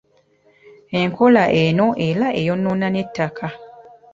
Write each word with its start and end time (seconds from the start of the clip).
Enkola 0.99 1.43
eno 1.63 1.87
era 2.09 2.27
eyonoona 2.39 2.87
n'ettaka. 2.91 3.47